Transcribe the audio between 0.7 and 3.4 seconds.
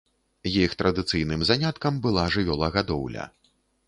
традыцыйным заняткам была жывёлагадоўля.